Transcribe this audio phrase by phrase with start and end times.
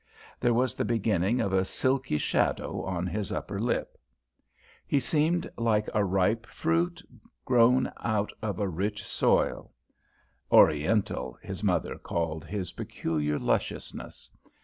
[0.39, 3.99] There was the beginning of a silky shadow on his upper lip.
[4.87, 7.03] He seemed like a ripe fruit
[7.45, 9.71] grown out of a rich soil;
[10.51, 14.31] "oriental," his mother called his peculiar lusciousness.